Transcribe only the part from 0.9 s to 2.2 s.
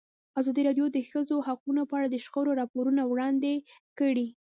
د د ښځو حقونه په اړه د